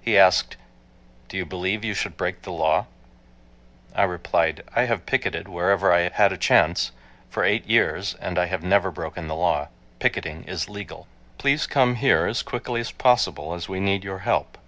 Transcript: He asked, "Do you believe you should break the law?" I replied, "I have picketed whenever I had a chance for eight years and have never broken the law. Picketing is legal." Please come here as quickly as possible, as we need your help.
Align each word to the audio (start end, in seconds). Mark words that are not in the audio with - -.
He 0.00 0.18
asked, 0.18 0.56
"Do 1.28 1.36
you 1.36 1.46
believe 1.46 1.84
you 1.84 1.94
should 1.94 2.16
break 2.16 2.42
the 2.42 2.50
law?" 2.50 2.86
I 3.94 4.02
replied, 4.02 4.64
"I 4.74 4.86
have 4.86 5.06
picketed 5.06 5.46
whenever 5.46 5.92
I 5.92 6.08
had 6.08 6.32
a 6.32 6.36
chance 6.36 6.90
for 7.28 7.44
eight 7.44 7.64
years 7.68 8.14
and 8.14 8.36
have 8.36 8.64
never 8.64 8.90
broken 8.90 9.28
the 9.28 9.36
law. 9.36 9.68
Picketing 10.00 10.42
is 10.42 10.68
legal." 10.68 11.06
Please 11.38 11.68
come 11.68 11.94
here 11.94 12.26
as 12.26 12.42
quickly 12.42 12.80
as 12.80 12.90
possible, 12.90 13.54
as 13.54 13.68
we 13.68 13.78
need 13.78 14.02
your 14.02 14.18
help. 14.26 14.58